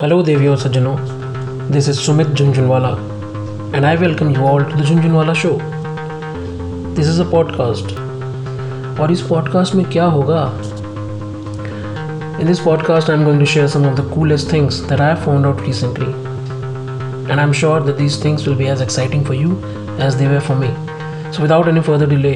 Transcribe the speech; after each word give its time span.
Hello, 0.00 0.15
Devi 0.25 0.47
और 0.47 0.57
सज्जनों 0.57 0.95
this 1.71 1.87
is 1.89 1.99
Sumit 1.99 2.27
Jhunjhunwala 2.27 2.89
and 3.75 3.85
I 3.85 3.97
welcome 3.97 4.29
you 4.35 4.45
all 4.45 4.63
to 4.63 4.77
the 4.77 4.83
Jhunjhunwala 4.83 5.33
show 5.33 5.49
this 6.95 7.07
is 7.07 7.21
a 7.21 7.25
podcast 7.31 7.91
और 8.99 9.11
इस 9.11 9.21
podcast 9.21 9.75
में 9.75 9.85
क्या 9.85 10.05
होगा 10.15 10.41
in 12.39 12.47
this 12.47 12.59
podcast 12.59 13.09
I 13.09 13.15
am 13.17 13.25
going 13.25 13.39
to 13.39 13.45
share 13.45 13.67
some 13.67 13.85
of 13.89 13.99
the 13.99 14.09
coolest 14.13 14.51
things 14.53 14.79
that 14.79 15.01
I 15.01 15.07
have 15.07 15.23
found 15.25 15.45
out 15.45 15.61
recently 15.67 16.09
and 17.31 17.39
I 17.39 17.43
am 17.43 17.53
sure 17.61 17.83
that 17.83 17.97
these 17.97 18.23
things 18.25 18.47
will 18.47 18.57
be 18.57 18.65
as 18.65 18.81
exciting 18.81 19.25
for 19.25 19.35
you 19.35 19.51
as 20.07 20.13
they 20.13 20.27
were 20.27 20.39
for 20.39 20.57
me 20.57 20.73
so 21.31 21.41
without 21.41 21.67
any 21.67 21.81
further 21.81 22.09
delay 22.09 22.33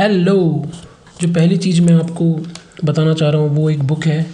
Hello 0.00 0.34
जो 1.20 1.28
पहली 1.28 1.56
चीज़ 1.56 1.80
मैं 1.82 1.94
आपको 1.94 2.24
बताना 2.84 3.12
चाह 3.14 3.30
रहा 3.30 3.40
हूँ, 3.40 3.48
वो 3.48 3.68
एक 3.70 3.82
बुक 3.82 4.04
है 4.06 4.24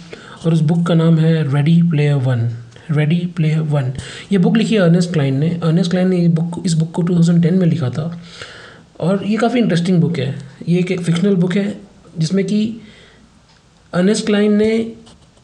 और 0.45 0.53
उस 0.53 0.59
बुक 0.59 0.85
का 0.87 0.93
नाम 0.93 1.17
है 1.19 1.31
ready 1.55 1.81
player 1.89 2.13
one 2.17 2.47
ready 2.91 3.17
player 3.35 3.59
one 3.71 3.91
ये 4.31 4.37
बुक 4.37 4.57
लिखी 4.57 4.75
है 4.75 4.81
अर्नेस्ट 4.81 5.11
क्लाइन 5.13 5.39
ने। 5.39 5.49
अर्नेस्ट 5.63 5.91
क्लाइन 5.91 6.07
ने 6.09 6.27
बुक 6.29 6.61
इस 6.65 6.73
बुक 6.73 6.91
को 6.91 7.03
2010 7.03 7.51
में 7.51 7.65
लिखा 7.67 7.89
था। 7.89 8.05
और 8.99 9.25
ये 9.25 9.35
काफ़ी 9.37 9.59
इंटरेस्टिंग 9.59 9.99
बुक 10.01 10.19
है। 10.19 10.33
ये 10.67 10.79
एक 10.79 11.01
फिक्शनल 11.01 11.35
बुक 11.35 11.55
है, 11.55 11.75
जिसमें 12.17 12.43
कि 12.45 12.61
अर्नेस्ट 13.93 14.25
क्लाइन 14.25 14.55
ने 14.57 14.71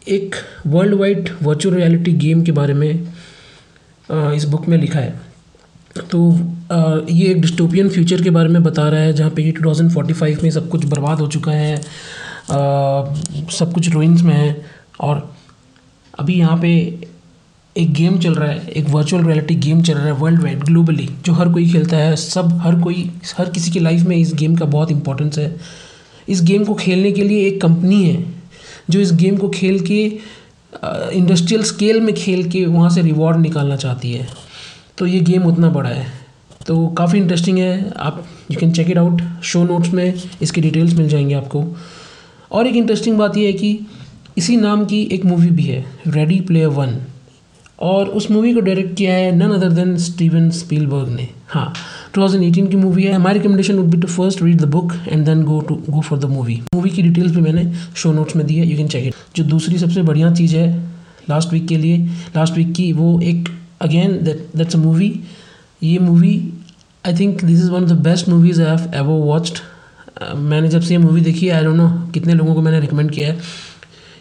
एक 0.07 0.35
world 0.67 0.93
wide 0.93 1.29
virtual 1.43 1.75
reality 1.75 2.13
game 2.25 2.43
के 2.43 2.51
बारे 2.53 2.73
में 2.73 2.91
इस 4.09 4.45
बुक 4.45 4.67
में 4.67 4.77
लिखा 4.77 4.99
है। 4.99 5.32
तो 5.99 6.31
ये 7.09 7.25
एक 7.31 7.41
डिस्टोपियन 7.41 7.89
फ्यूचर 7.89 8.21
के 8.21 8.29
बारे 8.29 8.49
में 8.49 8.63
बता 8.63 8.87
रहा 8.89 8.99
है 8.99 9.13
जहाँ 9.13 9.29
पे 9.29 9.43
ये 9.43 9.53
2045 9.63 10.43
में 10.43 10.49
सब 10.51 10.69
कुछ 10.69 10.85
बर्बाद 10.85 11.19
हो 11.19 11.27
चुका 11.27 11.51
है 11.51 11.75
आ, 11.75 11.81
सब 13.51 13.71
कुछ 13.73 13.89
रोइंस 13.89 14.21
में 14.21 14.33
है 14.33 14.65
और 14.99 15.35
अभी 16.19 16.33
यहाँ 16.33 16.57
पे 16.57 16.71
एक 17.77 17.93
गेम 17.93 18.19
चल 18.19 18.35
रहा 18.35 18.49
है 18.51 18.67
एक 18.67 18.89
वर्चुअल 18.89 19.23
रियलिटी 19.23 19.55
गेम 19.55 19.81
चल 19.83 19.93
रहा 19.93 20.05
है 20.05 20.11
वर्ल्ड 20.11 20.41
वाइड 20.41 20.63
ग्लोबली 20.63 21.09
जो 21.25 21.33
हर 21.33 21.53
कोई 21.53 21.71
खेलता 21.71 21.97
है 21.97 22.15
सब 22.15 22.57
हर 22.61 22.79
कोई 22.81 23.11
हर 23.37 23.49
किसी 23.49 23.71
की 23.71 23.79
लाइफ 23.79 24.01
में 24.01 24.17
इस 24.17 24.33
गेम 24.33 24.55
का 24.55 24.65
बहुत 24.65 24.91
इंपॉर्टेंस 24.91 25.37
है। 25.37 25.55
इस 26.29 26.41
गेम 26.43 26.63
को 26.63 26.73
खेलने 26.73 27.11
के 27.11 27.23
लिए 27.23 27.47
एक 27.47 27.61
कंपनी 27.61 28.03
है 28.03 28.25
जो 28.89 28.99
इस 28.99 29.13
गेम 29.13 29.37
को 29.37 29.49
खेल 29.49 29.79
के 29.79 30.03
इंडस्ट्रियल 31.17 31.63
स्केल 31.63 32.01
में 32.01 32.15
खेल 32.15 32.49
के 32.49 32.65
वहाँ 32.65 32.89
से 32.89 33.01
रिवॉर्ड 33.01 33.37
निकालना 33.37 33.75
चाहती 33.75 34.11
है। 34.11 34.27
तो 34.97 35.05
ये 35.05 35.19
गेम 35.19 35.43
उतना 35.43 35.69
बड़ा 35.69 35.89
है। 35.89 36.05
तो 36.67 36.87
काफ़ी 36.87 37.19
इंटरेस्टिंग 37.19 37.57
है। 37.57 37.91
आप 37.97 38.23
you 38.51 38.59
can 38.59 38.71
check 38.71 38.89
it 38.89 38.97
out 38.97 39.21
show 39.43 39.63
notes 39.63 39.89
में 39.89 40.13
इसकी 40.41 40.61
डिटेल्स 40.61 40.93
मिल 40.93 41.07
जाएँगे 41.07 41.33
आपको। 41.35 41.63
और 42.51 42.67
एक 42.67 42.75
इंटरेस्टिंग 42.75 43.17
बात 43.17 43.37
यह 43.37 43.45
है 43.45 43.53
कि 43.53 43.79
इसी 44.37 44.57
नाम 44.57 44.85
की 44.85 45.01
एक 45.11 45.25
मूवी 45.25 45.49
भी 45.49 45.63
है 45.63 45.85
रेडी 46.07 46.39
प्लेयर 46.39 46.67
वन 46.67 46.95
और 47.79 48.07
उस 48.09 48.29
मूवी 48.31 48.53
को 48.53 48.59
डायरेक्ट 48.59 48.95
किया 48.97 49.13
है 49.13 49.35
none 49.35 49.51
other 49.51 49.69
than 49.69 49.97
Steven 49.97 50.49
Spielberg 50.49 51.09
ने। 51.09 51.27
हाँ 51.47 51.73
2018 52.15 52.67
की 52.67 52.77
मूवी 52.77 53.03
है। 53.03 53.17
My 53.17 53.33
recommendation 53.33 53.75
would 53.75 53.85
be 53.85 53.97
to 53.97 54.07
first 54.07 54.43
read 54.43 54.61
the 54.61 54.65
book 54.65 54.93
and 55.07 55.25
then 55.25 55.43
go 55.43 55.59
to 55.61 55.75
go 55.89 56.01
for 56.01 56.19
the 56.19 56.25
movie 56.25 56.61
movie 56.75 56.89
की 56.89 57.01
डिटेल्स 57.01 57.31
भी 57.31 57.41
मैंने 57.41 57.71
शो 57.95 58.11
नोट्स 58.13 58.35
में 58.35 58.45
दी 58.47 58.55
है। 58.55 58.67
यू 58.67 58.77
कैन 58.77 58.87
चेक 58.87 59.07
इट 59.07 59.13
जो 59.35 59.43
दूसरी 59.43 59.77
सबसे 59.77 60.01
बढ़िया 60.01 60.33
चीज़ 60.33 60.55
है 60.55 60.71
लास्ट 61.29 61.53
वीक 61.53 61.67
के 61.67 61.77
लिए 61.77 61.97
लास्ट 62.35 62.57
वीक 62.57 62.73
की 62.73 62.91
वो 62.93 63.19
एक 63.21 63.49
again 63.83 64.17
that 64.23 64.47
that's 64.55 64.75
a 64.75 64.79
movie 64.79 65.09
ये 65.83 65.97
movie 65.99 66.33
I 67.05 67.13
think 67.15 67.43
this 67.43 67.59
is 67.59 67.69
one 67.71 67.83
of 67.83 67.89
the 67.89 67.99
best 68.03 68.29
movies 68.29 68.61
I 68.61 68.67
have 68.67 68.91
ever 68.95 69.25
watched 69.25 69.57
मैंने 70.21 70.67
जब 70.69 70.81
से 70.81 70.93
ये 70.93 70.97
मूवी 70.99 71.21
देखी 71.21 71.49
आई 71.49 71.63
डोंट 71.63 71.75
नो 71.77 71.89
कितने 72.13 72.33
लोगों 72.33 72.55
को 72.55 72.61
मैंने 72.61 72.79
रिकमेंड 72.79 73.11
किया 73.11 73.27
है। 73.27 73.37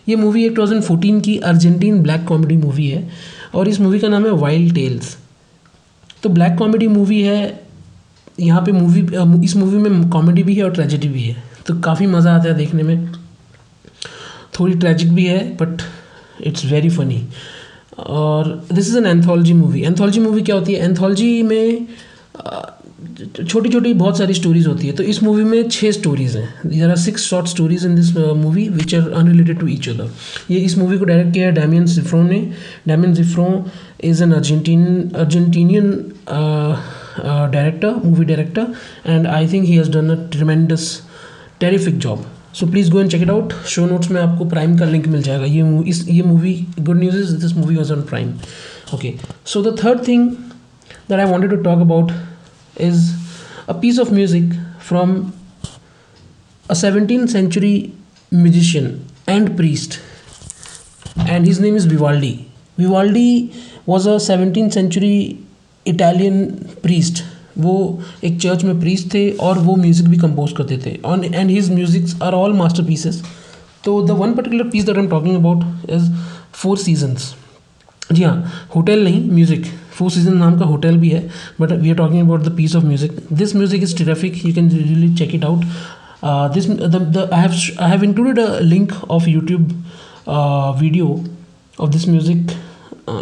ये 0.09 0.17
मूवी 0.17 0.45
एक 0.45 0.55
2014 0.55 1.21
की 1.25 1.37
अर्जेंटीन 1.41 2.03
ब्लैक 2.03 2.25
कॉमेडी 2.29 2.57
मूवी 2.57 2.89
है, 2.89 3.09
और 3.55 3.69
इस 3.69 3.81
मूवी 3.81 3.99
का 4.01 4.09
नाम 4.09 4.25
है 4.27 4.31
वाइल्ड 4.39 4.75
टेल्स 4.75 5.17
तो 6.23 6.29
ब्लैक 6.29 6.57
कॉमेडी 6.59 6.89
मूवी 6.89 7.21
है, 7.23 7.63
यहाँ 8.41 8.63
पे 8.67 8.73
मूवी 8.73 9.45
इस 9.45 9.57
मूवी 9.57 9.79
में 9.79 10.09
कॉमेडी 10.11 10.43
भी 10.43 10.55
है 10.55 10.65
और 10.65 10.73
ट्रेजिडी 10.75 11.09
भी 11.09 11.23
है। 11.23 11.43
तो 11.67 11.75
काफ़ी 11.81 12.07
मज़ा 12.07 12.35
आता 12.35 12.49
है 12.49 12.55
देखने 12.57 12.83
में। 12.83 13.13
थोड़ी 14.59 14.75
ट्रेजिक 14.75 15.13
भी 15.15 15.27
है 15.27 15.41
बट 15.57 15.83
इट्स 16.43 16.65
वेरी 16.65 16.89
फनी 16.91 17.23
और 17.99 18.49
this 18.73 18.89
is 18.89 18.97
an 18.99 19.07
anthology 19.07 19.53
movie 19.53 19.83
anthology 19.83 20.21
movie 20.21 20.43
क्या 20.43 20.57
होती 20.57 20.73
है? 20.73 20.85
एंथोलॉजी 20.85 21.43
में 21.43 21.87
छोटी 23.49 23.69
छोटी 23.69 23.93
बहुत 23.95 24.19
सारी 24.19 24.35
स्टोरीज 24.35 24.67
होती 24.67 24.87
है। 24.87 24.93
तो 24.97 25.03
इस 25.03 25.23
मूवी 25.23 25.45
में 25.45 25.69
छः 25.69 25.91
स्टोरीज 25.93 26.37
हैं। 26.37 26.49
There 26.67 26.89
are 26.91 26.97
six 26.97 27.23
short 27.23 27.47
stories 27.47 27.85
in 27.87 27.95
this 27.97 28.17
movie 28.17 28.69
which 28.69 28.95
are 28.95 29.11
unrelated 29.11 29.59
to 29.61 29.67
each 29.69 29.89
other 29.89 30.11
ये 30.51 30.59
इस 30.61 30.77
मूवी 30.79 30.99
को 30.99 31.05
डायरेक्ट 31.05 31.33
किया 31.35 31.47
है 31.47 31.53
डैमियन 31.55 31.85
जिफ्रो 31.87 32.23
ने। 32.23 32.41
Damian 32.89 33.15
Szifron 33.15 33.47
is 34.05 34.23
an 34.23 34.33
Argentine 34.33 35.11
Argentinian 35.17 35.91
director 37.53 37.95
movie 38.05 38.25
director 38.25 38.67
and 39.07 39.27
I 39.27 39.49
think 39.49 39.65
he 39.65 39.77
has 39.77 39.91
done 39.93 40.11
a 40.11 40.15
tremendous 40.33 41.01
terrific 41.61 41.99
job 41.99 42.25
so 42.55 42.67
please 42.67 42.91
go 42.91 43.01
and 43.01 43.11
check 43.11 43.23
it 43.23 43.31
out 43.31 43.53
show 43.69 43.87
notes 43.87 44.11
में 44.11 44.21
आपको 44.21 44.45
prime 44.45 44.77
का 44.79 44.85
link 44.85 45.07
मिल 45.09 45.23
जाएगा। 45.23 45.45
ये 45.45 45.83
इस, 45.91 46.07
ये 46.09 46.23
movie 46.23 46.55
good 46.81 46.99
news 46.99 47.17
is 47.17 47.35
this 47.37 47.53
movie 47.57 47.77
was 47.77 47.93
on 47.93 48.03
Prime 48.03 48.33
okay 48.95 49.15
so 49.47 49.63
the 49.63 49.77
third 49.85 50.07
thing 50.09 50.29
that 50.31 51.19
I 51.19 51.25
wanted 51.25 51.51
to 51.51 51.57
talk 51.63 51.81
about 51.81 52.13
is 52.81 53.11
a 53.69 53.73
piece 53.73 53.99
of 53.99 54.15
music 54.15 54.53
from 54.89 55.17
a 56.71 56.75
17th 56.75 57.29
century 57.29 57.93
musician 58.35 59.01
and 59.29 59.57
priest 59.57 59.99
and 61.17 61.47
his 61.47 61.61
name 61.61 61.77
is 61.77 61.87
Vivaldi. 61.87 62.51
Vivaldi 62.79 63.53
was 63.87 64.07
a 64.07 64.17
17th 64.17 64.73
century 64.73 65.39
Italian 65.87 66.69
priest. 66.83 67.25
वो 67.59 68.01
एक 68.25 68.41
church 68.41 68.65
में 68.65 68.81
priest 68.81 69.05
थे 69.15 69.31
और 69.47 69.59
वो 69.59 69.77
music 69.77 70.09
भी 70.09 70.17
compose 70.19 70.53
करते 70.57 70.79
थे। 70.87 70.91
And 71.07 71.51
his 71.51 71.71
musics 71.75 72.17
are 72.23 72.33
all 72.35 72.53
masterpieces 72.85 73.23
तो 73.85 74.01
the 74.07 74.11
one 74.21 74.33
particular 74.35 74.69
piece 74.71 74.85
that 74.85 74.97
I 74.97 75.03
am 75.03 75.09
talking 75.11 75.37
about 75.37 75.91
is 75.91 76.11
Four 76.53 76.79
Seasons 76.79 77.35
जी 78.13 78.23
हाँ 78.23 78.53
होटल 78.75 79.05
नहीं 79.05 79.31
म्यूज़िक 79.31 79.67
फोर 79.99 80.11
सीज़न 80.11 80.37
नाम 80.37 80.59
का 80.59 80.65
होटल 80.67 80.97
भी 80.99 81.09
है 81.11 81.29
but 81.61 81.73
we 81.73 81.91
are 81.91 81.97
talking 81.97 82.23
about 82.23 82.43
the 82.43 82.57
piece 82.57 82.77
of 82.77 82.85
music 82.85 83.21
this 83.33 83.55
music 83.57 83.83
is 83.83 83.97
terrific 83.99 84.45
you 84.47 84.55
can 84.55 84.71
really 84.71 85.15
check 85.15 85.35
it 85.35 85.45
out 85.45 85.65
this 86.55 86.71
I 86.71 87.91
have 87.91 88.05
included 88.05 88.39
a 88.39 88.59
link 88.63 88.93
of 89.11 89.29
YouTube 89.29 89.71
video 90.81 91.25
of 91.81 91.91
this 91.91 92.09
music 92.09 92.51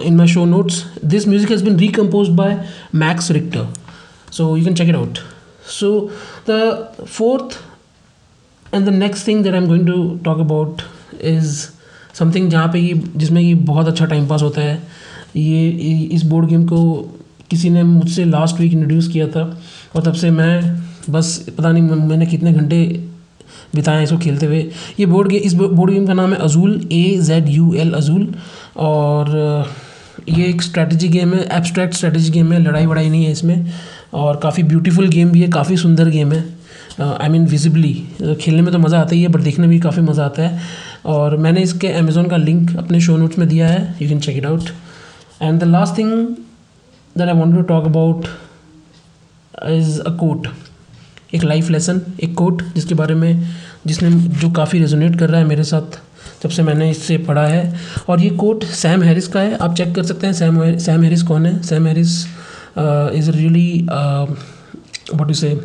in 0.06 0.16
my 0.16 0.24
show 0.26 0.42
notes. 0.44 0.84
This 1.02 1.26
music 1.26 1.48
has 1.50 1.62
been 1.62 1.76
recomposed 1.76 2.34
by 2.36 2.48
max 2.92 3.30
richter. 3.30 3.62
So 4.30 4.54
you 4.56 4.64
can 4.64 4.76
check 4.76 4.88
it 4.88 4.96
out. 4.96 5.20
So 5.64 6.10
the 6.46 6.58
fourth 7.06 7.58
and 8.72 8.86
the 8.86 8.96
next 8.96 9.28
thing 9.28 9.42
that 9.44 9.54
i'm 9.54 9.66
going 9.66 9.86
to 9.86 9.98
talk 10.24 10.41
about 10.46 10.82
is 11.34 11.68
something 12.14 12.50
जहाँ 12.50 12.68
पे 12.72 12.78
ये 12.78 12.94
जिसमें 13.16 13.41
ये 13.42 13.54
बहुत 13.66 13.88
अच्छा 13.88 14.06
time 14.06 14.26
pass 14.28 14.42
होता 14.42 14.60
है। 14.60 14.82
ये 15.36 15.68
इस 16.12 16.22
बोर्ड 16.26 16.48
गेम 16.48 16.64
को 16.68 16.80
किसी 17.50 17.70
ने 17.70 17.82
मुझसे 17.82 18.24
लास्ट 18.24 18.60
वीक 18.60 18.72
इंट्रोड्यूस 18.72 19.08
किया 19.12 19.26
था 19.28 19.44
और 19.96 20.02
तब 20.02 20.14
से 20.14 20.30
मैं 20.30 20.82
बस 21.10 21.36
पता 21.58 21.72
नहीं 21.72 21.82
मैंने 21.82 22.26
कितने 22.26 22.52
घंटे 22.52 22.82
बिताए 23.74 24.02
इसको 24.04 24.18
खेलते 24.18 24.47
हुए। 24.47 24.60
ये 25.00 25.06
बोर्ड 25.06 25.28
गेम 25.28 25.41
इस 25.44 25.54
बोर्ड 25.54 25.92
गेम 25.92 26.06
का 26.06 26.14
नाम 26.14 26.32
है 26.32 26.38
Azul 26.48 26.88
A 26.92 27.18
Z 27.22 27.48
U 27.48 27.72
L 27.74 27.92
Azul 27.94 28.34
और 28.76 29.30
ये 30.28 30.47
एक 30.47 30.62
स्ट्रैटेजी 30.62 31.08
गेम 31.08 31.34
है 31.34 31.42
एब्स्ट्रैक्ट 31.56 31.94
स्ट्रैटेजी 31.94 32.31
गेम 32.31 32.53
है, 32.53 32.58
लड़ाई 32.60 32.86
वड़ाई 32.86 33.08
नहीं 33.10 33.25
है 33.25 33.32
इसमें। 33.32 33.72
और 34.15 34.36
काफ़ी 34.42 34.62
ब्यूटीफुल 34.62 35.09
गेम 35.09 35.30
भी 35.30 35.41
है, 35.41 35.48
काफ़ी 35.50 35.77
सुंदर 35.77 36.09
गेम 36.10 36.33
है। 36.33 36.45
आई 37.00 37.28
मीन 37.28 37.47
विजिबली 37.47 37.92
खेलने 38.41 38.62
में 38.62 38.72
तो 38.72 38.78
मज़ा 38.78 39.00
आता 39.00 39.15
ही 39.15 39.22
है 39.22 39.28
बट 39.28 39.41
देखने 39.41 39.66
में 39.66 39.71
भी 39.71 39.80
काफ़ी 39.80 40.03
मज़ा 40.03 40.24
आता 40.24 40.42
है। 40.42 40.60
और 41.06 41.36
मैंने 41.36 41.62
इसके 41.62 41.89
अमेज़ोन 41.89 42.28
का 42.28 42.36
लिंक 42.36 42.77
अपने 42.78 43.00
शो 43.00 43.16
नोट्स 43.16 43.39
में 43.39 43.48
दिया 43.48 43.68
है 43.68 43.97
you 44.03 44.09
can 44.09 44.21
check 44.21 44.36
it 44.36 44.47
out 44.47 44.68
and 45.42 45.60
the 45.60 45.65
last 45.65 45.97
thing 45.98 46.12
that 47.16 47.28
I 47.28 47.34
want 47.34 47.54
to 47.56 47.62
talk 47.65 47.84
about 47.86 48.27
is 49.68 50.00
a 50.00 50.10
quote 50.16 50.48
एक 51.34 51.45
लाइफ 51.45 51.71
लेसन 51.71 52.00
एक 52.22 52.34
कोट 52.34 52.62
जिसके 52.74 52.95
बारे 52.95 53.15
में, 53.15 53.48
जिसने 53.86 54.10
जो 54.10 54.50
काफ़ी 54.53 54.78
रेजोनेट 54.78 55.18
कर 55.18 55.28
रहा 55.30 55.41
है 55.41 55.47
मेरे 55.47 55.65
साथ। 55.65 56.00
जब 56.42 56.51
से 56.51 56.63
मैंने 56.63 56.91
इससे 56.91 57.19
पढ़ा 57.19 57.47
है। 57.47 57.81
और 58.09 58.21
ये 58.21 58.31
कोट 58.31 58.65
सैम 58.65 59.03
हैरिस 59.03 59.27
का 59.28 59.41
है। 59.41 59.57
आप 59.57 59.75
चेक 59.77 59.95
कर 59.95 60.03
सकते 60.03 60.27
हैं 60.27 60.34
सैम 60.34 60.78
सैम 60.78 61.03
हैरिस 61.03 61.22
कौन 61.22 61.47
है? 61.47 61.63
Sam 61.63 61.87
Harris 61.87 62.25
is 62.78 63.31
really 63.31 63.87
what 63.91 65.31
is 65.31 65.45
a 65.47 65.59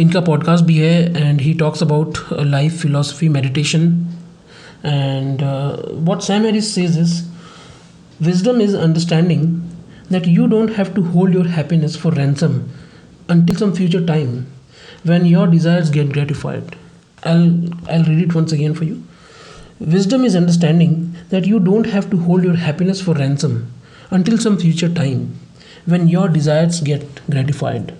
इनका 0.00 0.20
पॉडकास्ट 0.20 0.64
भी 0.64 0.76
है 0.76 1.26
and 1.26 1.40
he 1.40 1.54
talks 1.54 1.82
about 1.82 2.18
life 2.32 2.80
philosophy 2.80 3.28
meditation 3.28 3.86
and 4.84 5.42
what 6.08 6.22
Sam 6.22 6.44
Harris 6.44 6.74
says 6.74 6.98
is 6.98 7.22
wisdom 8.22 8.60
is 8.60 8.76
understanding 8.76 9.42
that 10.12 10.28
you 10.28 10.46
don't 10.46 10.76
have 10.78 10.92
to 10.96 11.02
hold 11.02 11.34
your 11.34 11.48
happiness 11.48 11.96
for 11.96 12.14
ransom 12.14 12.60
until 13.30 13.56
some 13.56 13.72
future 13.72 14.06
time 14.06 14.40
when 15.06 15.26
your 15.26 15.50
desires 15.50 15.90
get 15.90 16.12
gratified 16.12 16.74
I 17.26 18.02
read 18.02 18.22
it 18.26 18.32
once 18.32 18.52
again 18.52 18.72
for 18.72 18.88
you 18.88 18.96
Wisdom 19.80 20.24
is 20.24 20.34
understanding 20.34 21.14
that 21.28 21.46
you 21.46 21.60
don't 21.60 21.86
have 21.86 22.10
to 22.10 22.16
hold 22.18 22.42
your 22.42 22.56
happiness 22.56 23.00
for 23.00 23.14
ransom 23.14 23.72
until 24.10 24.36
some 24.36 24.58
future 24.58 24.88
time 24.88 25.38
when 25.86 26.08
your 26.08 26.28
desires 26.28 26.80
get 26.80 27.20
gratified. 27.30 27.92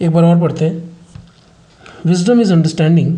एक 0.00 0.10
बार 0.10 0.24
और 0.24 0.40
पढ़ते 0.40 0.64
हैं 0.64 2.06
wisdom 2.06 2.40
is 2.40 2.52
understanding 2.52 3.14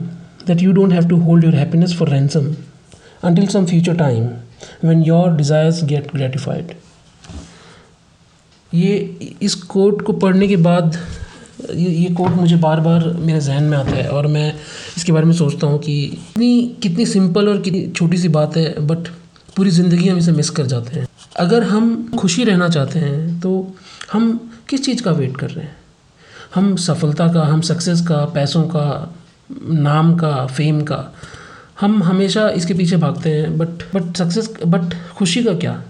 that 0.47 0.63
you 0.63 0.73
don't 0.73 0.93
have 0.93 1.09
to 1.09 1.17
hold 1.21 1.45
your 1.45 1.55
happiness 1.55 1.95
for 1.99 2.09
ransom 2.09 2.55
until 3.23 3.47
some 3.49 3.67
future 3.67 3.95
time 3.95 4.27
when 4.89 5.03
your 5.03 5.25
desires 5.37 5.79
get 5.93 6.11
gratified 6.13 6.75
ये 8.73 8.95
इस 9.43 9.55
quote 9.55 10.03
को 10.03 10.13
पढ़ने 10.13 10.49
के 10.49 10.57
बाद 10.69 10.97
ये 11.75 11.91
ये 11.91 12.09
कोट 12.15 12.31
मुझे 12.33 12.57
बार 12.57 12.81
बार 12.81 13.05
मेरे 13.21 13.41
जहन 13.41 13.63
में 13.63 13.77
आता 13.79 13.95
है 13.97 14.09
और 14.09 14.27
मैं 14.27 14.53
इसके 14.97 15.13
बारे 15.13 15.27
में 15.27 15.33
सोचता 15.35 15.67
हूँ 15.67 15.79
कि 15.79 16.03
इतनी, 16.05 16.77
कितनी 16.83 17.07
सिंपल 17.07 17.49
और 17.49 17.61
कितनी 17.61 17.87
छोटी 17.91 18.17
सी 18.17 18.29
बात 18.29 18.57
है 18.57 18.87
बट 18.87 19.09
पूरी 19.57 19.71
ज़िंदगी 19.71 20.09
हम 20.09 20.19
इसे 20.19 20.33
मिस 20.33 20.51
कर 20.51 20.67
जाते 20.67 20.99
हैं। 20.99 21.07
अगर 21.37 21.63
हम 21.63 22.17
खुशी 22.19 22.45
रहना 22.45 22.69
चाहते 22.69 22.99
हैं 22.99 23.41
तो 23.41 23.51
हम 24.13 24.31
किस 24.69 24.85
चीज़ 24.85 25.03
का 25.03 25.11
वेट 25.13 25.37
कर 25.37 25.51
रहे 25.51 25.65
हैं? 25.65 25.77
हम 26.55 26.75
सफलता 26.77 27.27
का, 27.33 27.43
हम 27.43 27.61
सक्सेस 27.61 28.01
का, 28.01 28.25
पैसों 28.35 28.63
का, 28.65 29.15
नाम 29.71 30.15
का 30.17 30.47
फेम 30.47 30.81
का। 30.83 31.13
हम 31.81 32.03
हमेशा 32.03 32.49
इसके 32.51 32.75
पीछे 32.75 32.97
भागते 32.97 33.31
हैं 33.31 33.57
बट 33.59 33.83
बट 33.95 34.17
सक्सेस 34.17 34.51
बट 34.67 34.95
खुशी 35.17 35.43
का 35.45 35.55
क्या? 35.55 35.83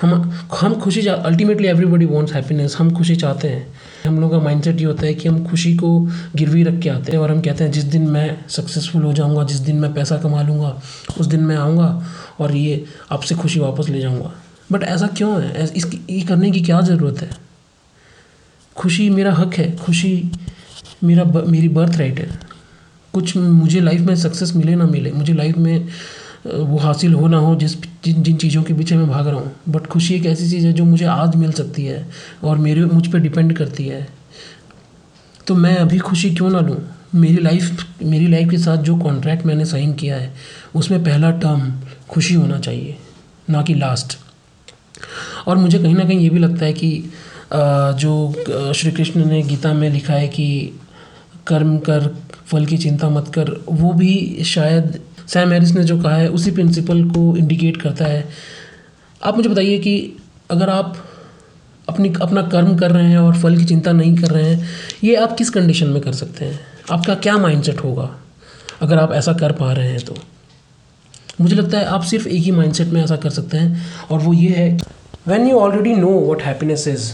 हम 0.00 0.12
हम 0.60 0.74
खुशी 0.80 1.06
अल्टीमेटली 1.06 1.68
एवरीबडी 1.68 2.04
वॉन्ट्स 2.04 2.32
हैप्पीनेस 2.34 2.76
हम 2.78 2.90
खुशी 2.96 3.16
चाहते 3.16 3.48
हैं। 3.48 3.66
हम 4.06 4.18
लोग 4.20 4.30
का 4.30 4.38
माइंडसेट 4.38 4.80
ये 4.80 4.86
होता 4.86 5.06
है 5.06 5.14
कि 5.14 5.28
हम 5.28 5.46
खुशी 5.46 5.74
को 5.76 5.98
गिरवी 6.36 6.62
रख 6.62 6.80
के 6.80 6.88
आते 6.88 7.12
हैं 7.12 7.18
और 7.18 7.30
हम 7.30 7.40
कहते 7.40 7.64
हैं, 7.64 7.70
जिस 7.72 7.84
दिन 7.84 8.02
मैं 8.02 8.48
सक्सेसफुल 8.48 9.02
हो 9.02 9.12
जाऊँगा, 9.12 9.44
जिस 9.44 9.58
दिन 9.58 9.76
मैं 9.76 9.92
पैसा 9.94 10.16
कमा 10.16 10.42
लूँगा, 10.42 10.82
उस 11.20 11.26
दिन 11.26 11.40
मैं 11.40 11.56
आऊँगा 11.56 12.06
और 12.40 12.54
ये 12.56 12.84
आपसे 13.12 13.34
खुशी 13.34 13.60
वापस 13.60 13.88
ले 13.88 14.00
जाऊँगा। 14.00 14.32
बट 14.72 14.82
ऐसा 14.82 15.06
क्यों 15.06 15.42
है? 15.42 15.68
इसकी 15.76 16.00
ये 16.10 16.20
करने 16.20 16.50
की 16.50 16.60
क्या 16.60 16.80
ज़रूरत 16.80 17.22
है? 17.22 17.30
खुशी 18.76 19.08
मेरा 19.10 19.32
हक 19.32 19.54
है, 19.54 19.76
खुशी 19.76 20.30
मेरा 21.04 21.24
मेरी 21.24 21.68
बर्थ 21.68 21.96
राइट 21.96 22.20
है। 22.20 22.28
कुछ 23.14 23.36
मुझे 23.36 23.80
लाइफ 23.80 24.00
में 24.00 24.14
सक्सेस 24.16 24.54
मिले 24.56 24.74
ना 24.74 24.86
मिले, 24.86 25.12
मुझे 25.12 25.32
लाइफ 25.32 25.56
में 25.56 25.88
वो 26.46 26.78
हासिल 26.78 27.14
हो 27.14 27.28
ना 27.28 27.36
हो, 27.38 27.54
जिस 27.56 27.76
जिन 28.04 28.22
जिन 28.22 28.36
चीज़ों 28.36 28.62
के 28.62 28.74
पीछे 28.74 28.96
मैं 28.96 29.08
भाग 29.08 29.26
रहा 29.28 29.36
हूँ। 29.36 29.52
बट 29.68 29.86
खुशी 29.86 30.14
एक 30.14 30.26
ऐसी 30.26 30.48
चीज़ 30.50 30.66
है 30.66 30.72
जो 30.72 30.84
मुझे 30.84 31.04
आज 31.06 31.36
मिल 31.36 31.52
सकती 31.52 31.84
है 31.84 32.06
और 32.44 32.58
मेरे, 32.58 32.84
मुझ 32.84 33.06
पर 33.06 33.18
डिपेंड 33.18 33.56
करती 33.56 33.86
है। 33.86 34.06
तो 35.46 35.54
मैं 35.54 35.76
अभी 35.76 35.98
खुशी 36.00 36.34
क्यों 36.34 36.50
ना 36.50 36.60
लूँ? 36.60 36.76
मेरी 37.14 37.42
लाइफ 37.42 37.86
मेरी 38.02 38.26
लाइफ 38.26 38.50
के 38.50 38.58
साथ 38.58 38.76
जो 38.76 38.96
कॉन्ट्रैक्ट 38.96 39.46
मैंने 39.46 39.64
साइन 39.64 39.92
किया 39.94 40.16
है, 40.16 40.32
उसमें 40.74 41.02
पहला 41.04 41.30
टर्म 41.32 41.72
खुशी 42.10 42.34
होना 42.34 42.58
चाहिए, 42.58 42.96
ना 43.50 43.62
कि 43.62 43.74
लास्ट 43.74 44.18
और 45.46 45.56
मुझे 45.56 45.78
कहीं 45.78 45.94
ना 45.94 46.04
कहीं 46.04 46.18
ये 46.20 46.30
भी 46.30 46.38
लगता 46.38 46.64
है 46.66 46.72
कि 46.72 46.90
जो 47.52 48.72
श्री 48.74 48.90
कृष्ण 48.90 49.24
ने 49.24 49.42
गीता 49.42 49.72
में 49.72 49.88
लिखा 49.90 50.14
है 50.14 50.28
कि 50.28 50.46
कर्म 51.46 51.76
कर, 51.78 52.08
फल 52.46 52.66
की 52.66 52.78
चिंता 52.78 53.08
मत 53.10 53.28
कर, 53.34 53.50
वो 53.68 53.92
भी 53.92 54.44
शायद 54.44 54.98
सैम 55.28 55.52
हैरिस 55.52 55.70
ने 55.70 55.84
जो 55.84 56.02
कहा 56.02 56.16
है, 56.16 56.28
उसी 56.28 56.50
प्रिंसिपल 56.50 57.04
को 57.04 57.36
इंडिकेट 57.36 57.76
करता 57.76 58.04
है। 58.04 58.28
आप 59.24 59.36
मुझे 59.36 59.48
बताइए 59.48 59.78
कि 59.78 60.16
अगर 60.50 60.68
आप 60.68 60.96
अपनी, 61.88 62.14
अपना 62.22 62.42
कर्म 62.42 62.76
कर 62.76 62.90
रहे 62.90 63.06
हैं 63.06 63.18
और 63.18 63.34
फल 63.34 63.56
की 63.56 63.64
चिंता 63.64 63.92
नहीं 63.92 64.16
कर 64.16 64.26
रहे 64.26 64.54
हैं, 64.54 64.68
ये 65.04 65.16
आप 65.16 65.32
किस 65.32 65.50
कंडीशन 65.50 65.86
में 65.86 66.02
कर 66.02 66.12
सकते 66.12 66.44
हैं? 66.44 66.60
आपका 66.92 67.14
क्या 67.14 67.38
माइंडसेट 67.38 67.78
होगा 67.78 68.10
अगर 68.82 68.98
आप 68.98 69.12
ऐसा 69.12 69.32
कर 69.32 69.52
पा 69.52 69.72
रहे 69.72 69.88
हैं 69.88 70.04
तो? 70.04 70.16
मुझे 71.40 71.56
लगता 71.56 71.78
है 71.78 71.84
आप 71.84 72.02
सिर्फ़ 72.02 72.28
एक 72.28 72.42
ही 72.42 72.50
माइंडसेट 72.50 72.88
में 72.88 73.04
ऐसा 73.04 73.16
कर 73.16 73.30
सकते 73.30 73.56
हैं 73.56 73.86
और 74.10 74.18
वो 74.18 74.32
ये 74.32 74.48
है 74.48 74.80
when 75.28 75.48
you 75.48 75.56
already 75.56 75.94
know 75.94 76.32
what 76.32 76.42
happiness 76.42 76.88
is 76.88 77.12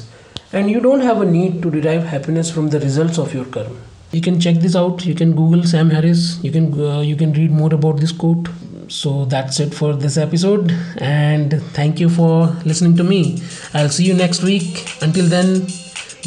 and 0.53 0.69
you 0.69 0.81
don't 0.81 1.03
have 1.03 1.21
a 1.23 1.27
need 1.27 1.63
to 1.63 1.71
derive 1.71 2.05
happiness 2.05 2.51
from 2.51 2.71
the 2.71 2.81
results 2.81 3.19
of 3.19 3.35
your 3.35 3.45
karma 3.45 3.90
you 4.13 4.21
can 4.21 4.41
check 4.41 4.57
this 4.57 4.77
out. 4.77 5.05
You 5.07 5.15
can 5.15 5.35
google 5.35 5.65
sam 5.65 5.91
harris. 5.91 6.43
You 6.43 6.53
can 6.53 6.81
uh, 6.81 7.01
you 7.01 7.17
can 7.17 7.33
read 7.33 7.51
more 7.51 7.73
about 7.73 7.99
this 7.99 8.13
quote. 8.13 8.49
So 8.89 9.25
that's 9.25 9.61
it 9.61 9.73
for 9.73 9.95
this 9.95 10.17
episode. 10.17 10.73
And 10.99 11.63
thank 11.79 12.01
you 12.01 12.09
for 12.09 12.47
listening 12.65 12.97
to 12.97 13.05
me. 13.05 13.41
I'll 13.73 13.89
see 13.89 14.05
you 14.05 14.15
next 14.15 14.43
week. 14.43 14.87
Until 15.01 15.27
then 15.27 15.67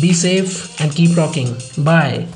be 0.01 0.13
safe 0.13 0.80
and 0.81 0.91
keep 0.91 1.18
rocking. 1.18 1.56
Bye 1.77 2.27